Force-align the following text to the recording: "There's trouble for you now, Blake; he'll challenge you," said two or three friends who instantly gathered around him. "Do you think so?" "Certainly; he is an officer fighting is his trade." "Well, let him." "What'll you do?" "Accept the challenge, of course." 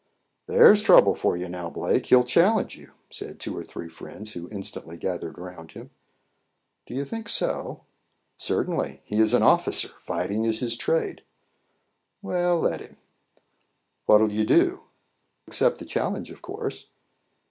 "There's 0.47 0.81
trouble 0.81 1.13
for 1.13 1.37
you 1.37 1.47
now, 1.47 1.69
Blake; 1.69 2.07
he'll 2.07 2.23
challenge 2.23 2.75
you," 2.75 2.93
said 3.11 3.39
two 3.39 3.55
or 3.55 3.63
three 3.63 3.87
friends 3.87 4.33
who 4.33 4.49
instantly 4.49 4.97
gathered 4.97 5.37
around 5.37 5.73
him. 5.73 5.91
"Do 6.87 6.95
you 6.95 7.05
think 7.05 7.29
so?" 7.29 7.83
"Certainly; 8.35 9.01
he 9.05 9.19
is 9.19 9.35
an 9.35 9.43
officer 9.43 9.91
fighting 9.99 10.43
is 10.43 10.59
his 10.59 10.75
trade." 10.75 11.23
"Well, 12.23 12.59
let 12.59 12.81
him." 12.81 12.97
"What'll 14.07 14.31
you 14.31 14.43
do?" 14.43 14.85
"Accept 15.45 15.77
the 15.77 15.85
challenge, 15.85 16.31
of 16.31 16.41
course." 16.41 16.87